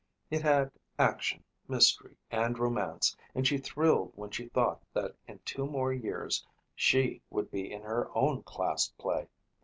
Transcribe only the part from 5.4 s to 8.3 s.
two more years she would be in her